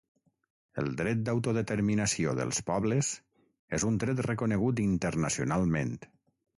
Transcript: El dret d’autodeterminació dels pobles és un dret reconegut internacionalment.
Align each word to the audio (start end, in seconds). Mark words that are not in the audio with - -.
El 0.83 0.87
dret 1.01 1.21
d’autodeterminació 1.27 2.33
dels 2.41 2.63
pobles 2.71 3.13
és 3.79 3.89
un 3.93 4.03
dret 4.07 4.27
reconegut 4.31 4.87
internacionalment. 4.91 5.99